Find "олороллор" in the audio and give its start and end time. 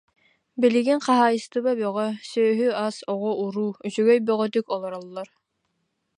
4.75-5.27